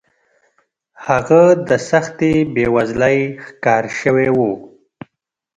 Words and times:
هغه 1.07 1.41
د 1.67 1.69
سختې 1.89 2.31
بېوزلۍ 2.53 3.19
ښکار 3.45 3.83
شوی 3.99 4.29
و. 4.37 4.39